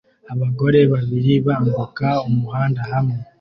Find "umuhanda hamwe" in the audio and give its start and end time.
2.27-3.17